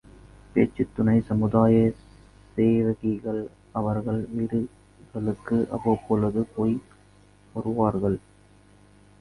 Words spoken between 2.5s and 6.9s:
சேவகிகள் அவர்கள் வீடுகளுக்கு அவ்வப்பொழுது போய்